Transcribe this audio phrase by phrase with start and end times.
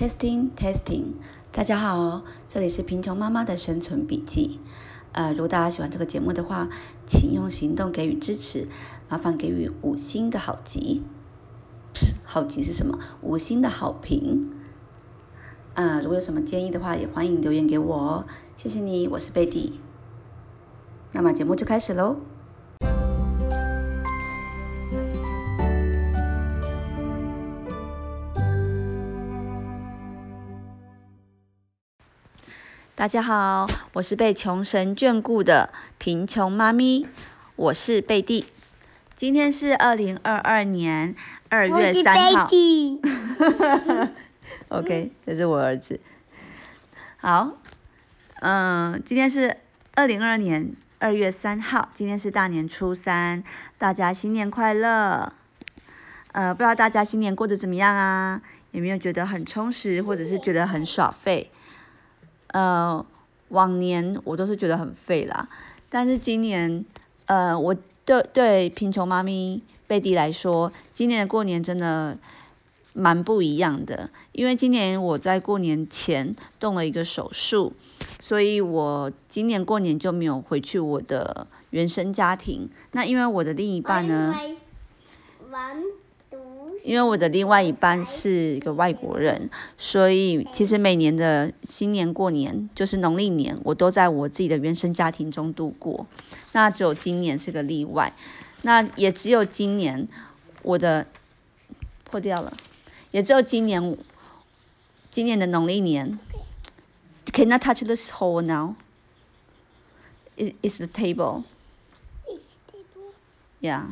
[0.00, 1.16] Testing Testing，
[1.52, 4.58] 大家好，这里是贫穷妈妈的生存笔记。
[5.12, 6.70] 呃，如果大家喜欢这个节目的话，
[7.06, 8.68] 请用行动给予支持，
[9.10, 11.04] 麻烦给予五星的好评。
[12.24, 12.98] 好集是什么？
[13.20, 14.50] 五星的好评。
[15.74, 18.24] 啊，如果有什么建议的话，也欢迎留言给我哦。
[18.56, 19.80] 谢谢你，我是贝蒂。
[21.12, 22.16] 那么节目就开始喽。
[33.00, 37.08] 大家好，我是被穷神眷顾的贫穷妈咪，
[37.56, 38.44] 我是贝蒂。
[39.14, 41.14] 今天是二零二二年
[41.48, 42.50] 二月三号。
[44.68, 45.98] OK，这是我儿子。
[47.16, 47.52] 好，
[48.42, 49.56] 嗯，今天是
[49.94, 53.44] 二零二二年二月三号，今天是大年初三，
[53.78, 55.32] 大家新年快乐。
[56.32, 58.42] 呃，不知道大家新年过得怎么样啊？
[58.72, 61.50] 有没有觉得很充实，或者是觉得很耍废？
[62.52, 63.04] 呃，
[63.48, 65.48] 往年我都是觉得很废啦，
[65.88, 66.84] 但是今年，
[67.26, 72.18] 呃，我对对贫穷妈咪贝蒂来说，今年的过年真的
[72.92, 77.72] 蛮不一样的，因为今年我在过年前动了一个手术，
[78.18, 82.68] 所以我今年过年就没有回去我的原生家庭。
[82.92, 84.34] 那因为我的另一半呢？
[86.82, 96.06] 因为我的另外一半是一个外国人，所以其实每年的新年过年，就是农历年，我都在我自己的原生家庭中度过。
[96.52, 98.12] 那只有今年是个例外，
[98.62, 100.08] 那也只有今年
[100.62, 101.06] 我的
[102.04, 102.56] 破掉了，
[103.10, 103.96] 也只有今年
[105.10, 106.18] 今年的农历年。
[107.32, 108.74] Can I touch this hole now?
[110.36, 111.44] It is the table.
[113.60, 113.82] Yeah.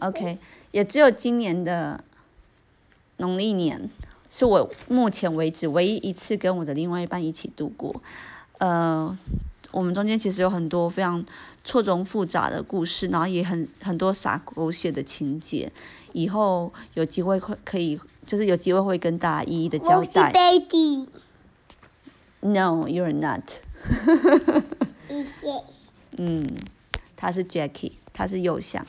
[0.00, 0.38] OK.
[0.72, 2.02] 也只有今年的
[3.18, 3.88] 农历年
[4.30, 8.02] 是我目前为止唯一一次跟我的另外一半一起度过。
[8.58, 9.16] 呃，
[9.70, 11.24] 我们中间其实有很多非常
[11.62, 15.70] 错综复杂的故事，然后也很很多洒狗血的情节。
[16.12, 19.96] 以后有机会会可以，就是有机会会跟大家一一的交代。
[19.98, 21.08] 我是 baby。
[22.40, 23.42] No, you're not.
[26.16, 26.46] 嗯，
[27.16, 28.86] 他是 Jackie，他是右向。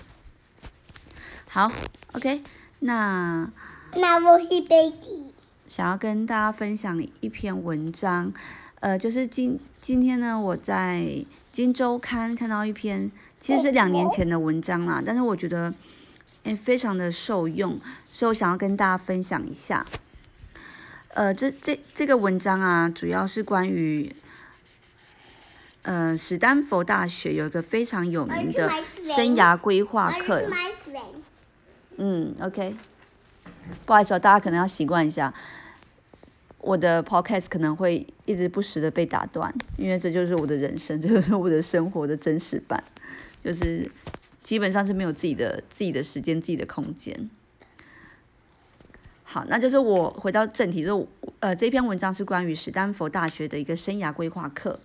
[1.53, 1.71] 好
[2.13, 2.41] ，OK，
[2.79, 3.47] 那
[3.93, 5.31] 那我是 baby，
[5.67, 8.33] 想要跟大家分享一篇文章，
[8.79, 11.01] 呃，就是今今天呢，我在
[11.51, 15.75] 《金周刊》看到一篇，其实是两年前的文章啦，但是我觉得
[16.41, 17.79] 诶非常的受用，
[18.11, 19.85] 所以我想要跟大家分享一下。
[21.09, 24.15] 呃，这这这个文章啊，主要是关于，
[25.83, 28.71] 呃，史丹佛大学有一个非常有名的
[29.15, 30.49] 生涯规划课。
[31.97, 32.75] 嗯，OK，
[33.85, 35.33] 不好意思，哦大家可能要习惯一下，
[36.57, 42.83] 我的 Podcast 可能会一直不时的被打断，因为这就是我的人生， 这就是我的生活的真实版，
[43.43, 43.91] 就是
[44.41, 47.29] 基本上是没有自己的自己的时间、自己的空间。
[49.23, 51.07] 好，那就是我回到正题，就
[51.39, 54.79] 呃这篇文章是关于史丹佛大学的一个生涯规划课。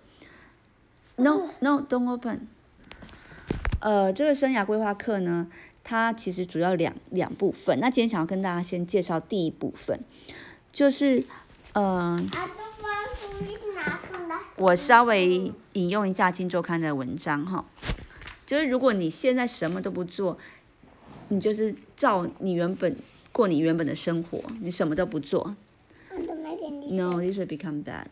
[1.15, 2.47] No, no, don't open。
[3.81, 5.47] 呃，这个生涯规划课呢？
[5.89, 10.01] 它其实主要两两部分，那今天想要跟大家先介绍第一部分，
[10.71, 11.23] 就是，
[11.73, 12.29] 嗯，
[14.55, 17.65] 我稍微引用一下《金周刊》的文章哈，
[18.45, 20.37] 就是如果你现在什么都不做，
[21.27, 22.95] 你就是照你原本
[23.31, 25.55] 过你原本的生活，你什么都不做
[26.11, 28.05] ，No, this will become bad。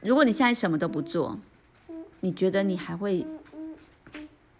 [0.00, 1.38] 如果你现在什么都不做，
[2.20, 3.26] 你觉得你还会？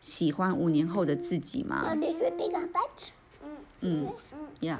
[0.05, 1.83] 喜欢五年后的自己吗？
[3.81, 4.13] 嗯
[4.61, 4.77] ，Yeah。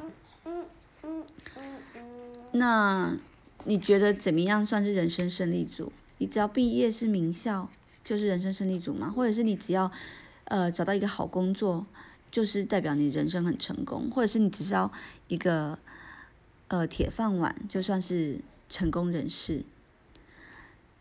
[2.53, 3.17] 那
[3.65, 5.93] 你觉得怎么样算是人生胜利组？
[6.19, 7.71] 你只要毕业是名校
[8.05, 9.11] 就是人生胜利组吗？
[9.17, 9.91] 或者是你只要
[10.45, 11.87] 呃找到一个好工作
[12.31, 14.11] 就是代表你人生很成功？
[14.11, 14.93] 或者是你只要
[15.29, 15.79] 一个
[16.69, 19.65] 呃铁饭碗就算是成功人士？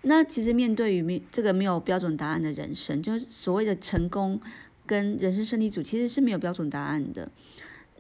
[0.06, 4.42] 那其实面对于没这个没有标准答案的人生，就是所谓的成功
[4.86, 7.32] 跟人生胜利组其实是没有标准答案的。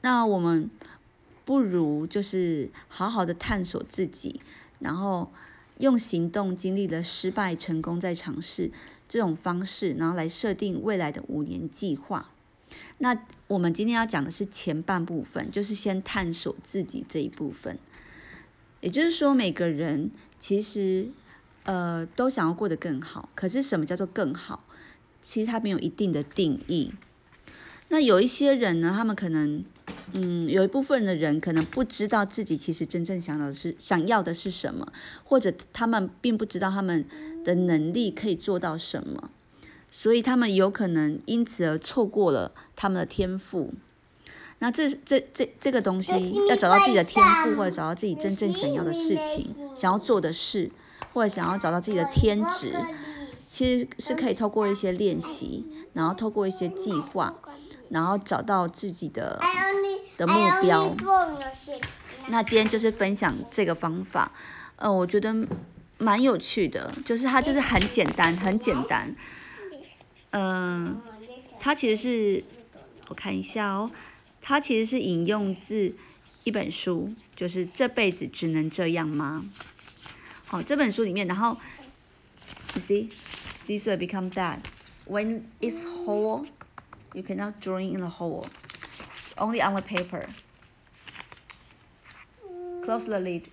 [0.01, 0.69] 那我们
[1.45, 4.41] 不如就是好好的探索自己，
[4.79, 5.31] 然后
[5.77, 8.71] 用行动经历了失败、成功再尝试
[9.07, 12.29] 这种方式，然后来设定未来的五年计划。
[12.97, 13.17] 那
[13.47, 17.79] 我们今天要讲的是前半部分，就是先探索自己这一部分。
[18.81, 20.11] 也就是说，每个人
[20.41, 21.07] 其实。
[21.63, 24.63] 呃，都想要过得更好，可是什么叫做更好？
[25.23, 26.93] 其实它没有一定的定义。
[27.89, 29.63] 那有一些人呢，他们可能
[30.13, 34.91] 嗯，有一部分的人可能不知道自己其实真正想要的是想要的是什么，
[35.23, 37.05] 或者他们并不知道他们
[37.45, 39.29] 的能力可以做到什么，
[39.91, 43.73] 所以他们有可能因此而错过了他们的天赋。
[44.59, 50.71] 那这这这这个东西要找到自己的天赋，或者找到自己真正想要的事情，想要做的事，
[51.13, 52.75] 或者想要找到自己的天职，
[53.47, 57.35] 其实是可以透过一些练习，然后透过一些计划，
[57.89, 59.39] 然后找到自己的
[60.17, 60.95] 的目标。
[62.27, 64.31] 那今天就是分享这个方法，
[64.77, 65.47] 呃，我觉得
[65.97, 69.15] 蛮有趣的，就是它就是很简单，很简单。
[70.31, 71.01] 嗯，
[71.59, 72.43] 它其实是
[73.09, 73.91] 我看一下哦。
[74.41, 75.93] 它其实是引用自
[76.43, 79.45] 一本书，就是这辈子只能这样吗？
[80.52, 81.56] 好，这本书里面，然后，
[82.74, 83.08] you see,
[83.66, 84.58] this will become that
[85.06, 86.46] when it's whole,
[87.12, 88.46] you cannot drawing in the hole,
[89.36, 90.26] only on the paper.
[92.82, 93.44] Close the lid.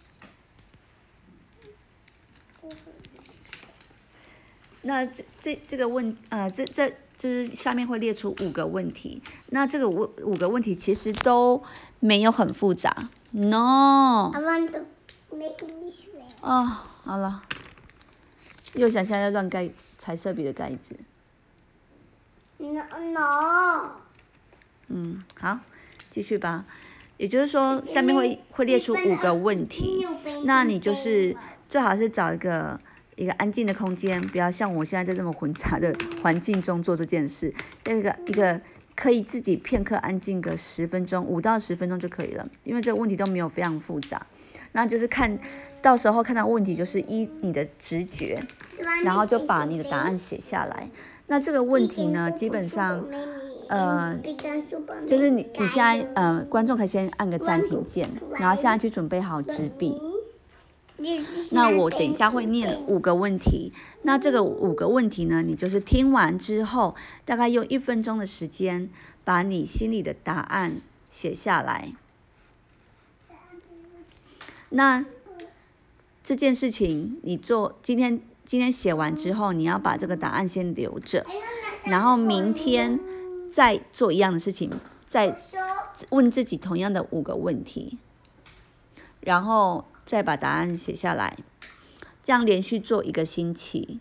[4.81, 6.93] 那这这这个问呃这这。
[7.17, 11.63] 就是下面会列出五个问题，那这个五五个问题其实都
[12.01, 13.09] 没有很复杂。
[13.31, 14.85] No。I want to make this way。
[16.40, 16.64] 哦，
[17.04, 17.42] 好了，
[18.74, 20.96] 又想现在乱盖彩色笔的盖子。
[22.58, 22.82] No
[23.12, 23.90] no。
[24.88, 25.60] 嗯，好，
[26.10, 26.64] 继续吧。
[27.16, 30.06] 也就是说，下面会会列出五个问题，
[30.44, 31.36] 那你就是
[31.68, 32.80] 最好是找一个。
[33.16, 37.52] 一个安静的空间，不要像我现在在这么混杂的环境中做这件事。
[37.84, 38.62] 那个一个
[38.94, 44.26] 可以自己片刻安静个十分钟，五到十分钟就可以了，因为这个问题都没有非常复杂。
[44.72, 45.38] 那就是看
[45.82, 48.40] 到时候看到问题，就是依你的直觉，
[49.04, 50.90] 然后就把你的答案写下来。
[51.26, 53.04] 那这个问题呢，基本上，
[53.68, 54.18] 呃，
[55.06, 60.00] 就是你你现在呃，观众可以先按个暂停键，然后现在去准备好纸笔。
[61.50, 66.94] 那我等一下会念五个问题，那这个五个问题呢，你就是听完之后，
[67.24, 68.90] 大概用一分钟的时间，
[69.24, 71.92] 把你心里的答案写下来。
[74.70, 75.04] 那
[76.24, 81.26] 这件事情你做，今天今天写完之后，你要把这个答案先留着，
[81.84, 82.98] 然后明天
[83.52, 84.70] 再做一样的事情，
[85.06, 85.36] 再
[86.08, 87.98] 问自己同样的五个问题，
[89.20, 89.84] 然后。
[90.06, 91.36] 再把答案写下来，
[92.20, 94.00] 这样连续做一个星期，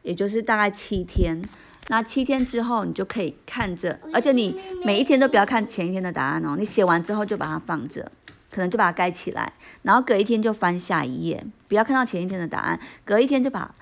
[0.00, 1.42] 也就是大概七天。
[1.88, 6.56] 那七天之后，你就可以看着，而且你每一天都不要看前一天的答案哦。
[6.58, 8.10] 你写完之后就把它放着，
[8.50, 9.52] 可能就把它盖起来，
[9.82, 13.74] 然后隔一天就翻下一页，不要看到前一天的答案，隔一天就把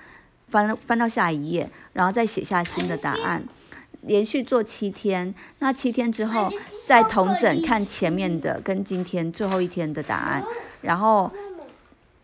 [0.49, 3.43] 翻翻到下一页，然后再写下新的答案。
[4.01, 6.49] 连续做七天，那七天之后
[6.85, 10.43] 再同整看前面的跟今天最后一天的答案。
[10.81, 11.31] 然后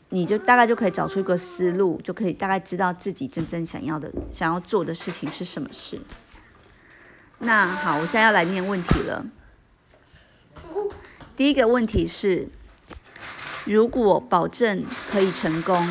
[0.09, 5.99] 你就大概就可以找出一个思路，就可以大概知道自己真正想要的、想要做的事情是什么事。
[7.39, 9.25] 那好，我现在要来念问题了。
[11.35, 12.49] 第一个问题是：
[13.65, 15.87] 如果保证可以成功，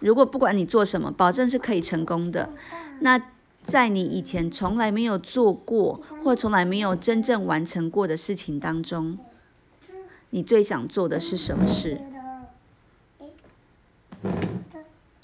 [0.00, 2.50] 如果不管你做什么，保证是可以成功的，
[3.00, 3.20] 那
[3.66, 9.18] 在你以前从来没有做过或从来没有真正完成过的事情当中。
[10.30, 11.98] 你最想做的是什么事？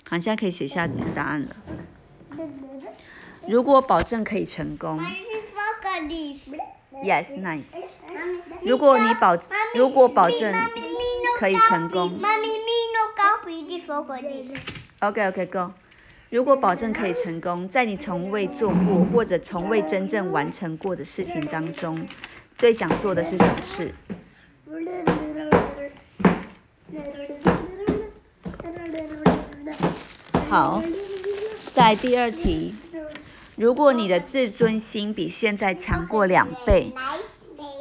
[0.09, 1.57] 好，现在可以写下你的答案了。
[3.47, 4.99] 如果保证可以成功
[7.03, 7.75] ，Yes, nice。
[8.65, 9.37] 如果你保，
[9.75, 10.53] 如果保证
[11.39, 12.19] 可以成功
[15.01, 15.73] ，OK, OK, Go。
[16.31, 22.07] 如果保证可以成功，在你从未做过或者从未真正完成过的事情当中，
[22.57, 23.95] 最想做的是什么事？
[30.49, 30.83] 好，
[31.73, 32.75] 在第二题，
[33.57, 36.93] 如果你的自尊心比现在强过两倍，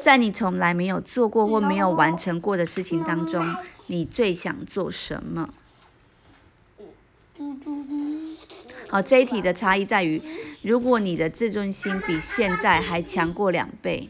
[0.03, 3.55] 在你从来没有做过或没有完成过的事情当中，
[3.87, 5.49] 你最想做什么？
[8.89, 10.21] 好，这一题的差异在于，
[10.61, 14.09] 如果你的自尊心比现在还强过两倍，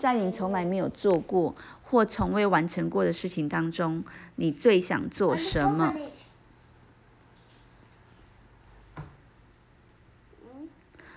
[0.00, 1.54] 在你从来没有做过。
[1.86, 4.02] 或从未完成过的事情当中，
[4.34, 5.94] 你最想做什么？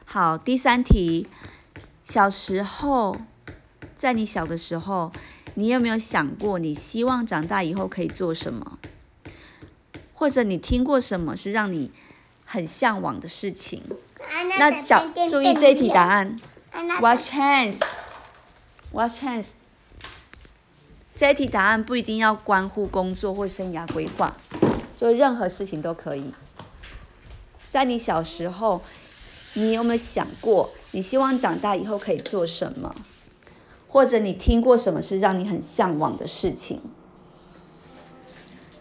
[0.06, 1.28] 好，第三题，
[2.04, 3.18] 小时候，
[3.98, 5.12] 在你小的时候，
[5.56, 8.78] 你有没有想过你希望长大以后可以做什么？
[10.14, 11.92] 或者你听过什么是让你
[12.46, 13.84] 很向往的事情？
[14.60, 16.40] 那小注意这一题答案
[16.74, 17.78] ，wash hands。
[18.94, 19.46] Wash hands。
[21.16, 24.38] 这一题答案不一定要关乎工作或生涯规划，
[25.00, 26.34] 就任何事情都可以。
[27.72, 28.84] 在你小时候，
[29.54, 32.96] 你有没有想过，你希望长大以后可以做什么？
[33.88, 36.82] 或者你听过什么是让你很向往的事情？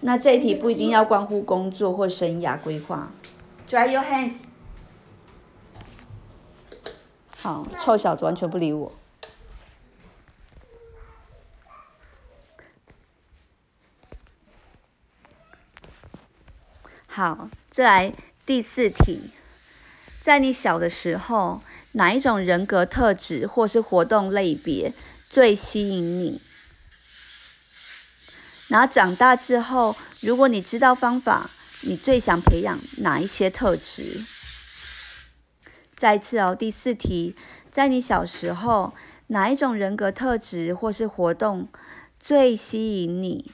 [0.00, 3.10] 那这一题不一定要关乎工作或生涯规划。
[3.68, 4.42] Dry your hands。
[7.36, 8.92] 好，臭小子完全不理我。
[17.06, 19.30] 好，再来第四题，
[20.26, 24.92] 在你小的时候，哪一种人格特质或是活动类别
[25.30, 26.40] 最吸引你？
[28.66, 31.48] 然后长大之后，如果你知道方法，
[31.82, 34.24] 你最想培养哪一些特质？
[35.94, 37.36] 再次哦，第四题，
[37.70, 38.94] 在你小时候，
[39.28, 41.68] 哪一种人格特质或是活动
[42.18, 43.52] 最吸引你？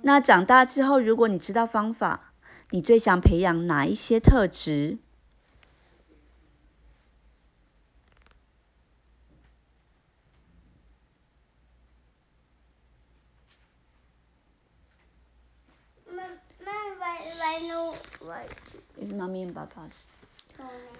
[0.00, 2.31] 那长大之后，如果你知道方法，
[2.74, 4.96] 你最想培养哪一些特质？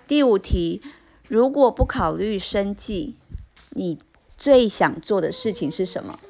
[0.06, 0.82] 第五题，
[1.26, 3.16] 如果不考虑生计，
[3.70, 3.98] 你
[4.36, 6.20] 最想做的事情是什么？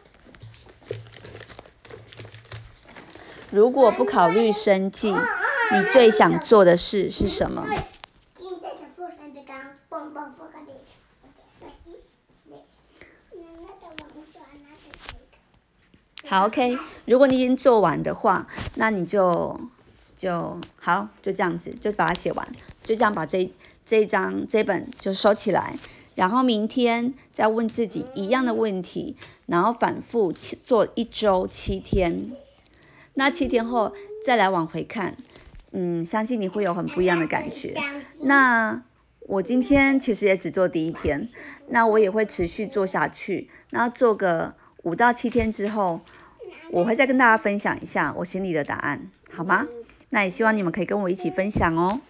[3.53, 7.67] 如果不考虑生计，你最想做的事是什么？
[16.27, 16.79] 好，OK。
[17.05, 19.61] 如果你已经做完的话，那你就
[20.17, 22.49] 就好，就这样子，就把它写完，
[22.83, 23.53] 就这样把这
[23.85, 25.77] 这一张这本就收起来，
[26.15, 32.31] 然后明天再问自己一样的问题，然后反复做一周七天。
[33.15, 35.17] 那七天后再来往回看，
[35.71, 37.75] 嗯，相信你会有很不一样的感觉。
[38.21, 38.83] 那
[39.21, 41.29] 我今天其实也只做第一天，
[41.69, 43.51] 那我也会持续做下去。
[43.71, 46.01] 那做个五到七天之后，
[46.71, 49.67] 我会再跟大家分享一下我心里的答案，好吗？
[50.11, 52.01] 那也希望你们可以跟我一起分享哦。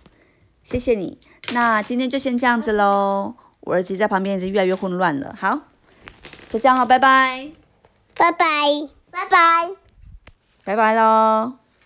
[0.65, 1.19] 谢谢你。
[1.53, 3.35] 那今天就先这样子喽。
[3.61, 5.37] 我儿子在旁边是越来越混乱了。
[5.39, 5.61] 好，
[6.51, 7.51] 就这样了，拜拜。
[8.17, 8.47] 拜拜，
[9.11, 9.82] 拜拜。
[10.65, 11.62] 拜拜喽。